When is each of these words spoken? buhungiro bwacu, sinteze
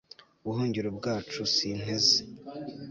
buhungiro 0.45 0.89
bwacu, 0.97 1.39
sinteze 1.55 2.17